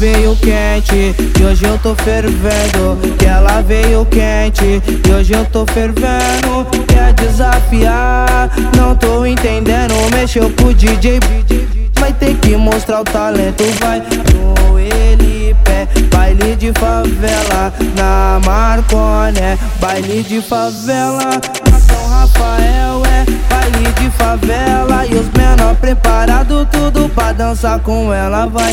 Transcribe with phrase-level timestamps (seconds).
[0.00, 2.96] veio quente e hoje eu tô fervendo.
[3.18, 6.66] Que ela veio quente e hoje eu tô fervendo.
[6.88, 8.50] Quer desafiar?
[8.74, 9.94] Não tô entendendo.
[10.14, 11.20] Mexeu pro DJ,
[11.98, 13.62] vai ter que mostrar o talento.
[13.78, 14.02] Vai
[14.34, 21.38] no ele pé, baile de favela na Marconé, baile de favela.
[21.86, 28.46] São Rafael é baile de favela e os menor preparado tudo pra dançar com ela
[28.46, 28.72] vai.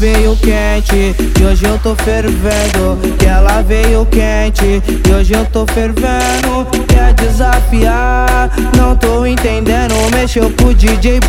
[0.00, 2.98] Veio quente e hoje eu tô fervendo.
[3.18, 6.66] Que ela veio quente e hoje eu tô fervendo.
[6.88, 8.50] Quer desafiar?
[8.76, 9.94] Não tô entendendo.
[10.14, 11.20] Mexeu pro DJ,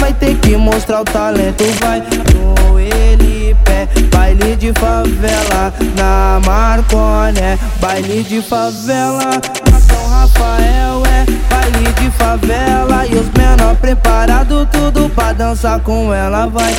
[0.00, 1.62] vai ter que mostrar o talento.
[1.78, 2.02] Vai
[2.34, 9.38] no ele pé, baile de favela na Marconé, baile de favela.
[9.86, 16.46] São Rafael é baile de favela e os menor preparado tudo pra dançar com ela
[16.46, 16.74] vai.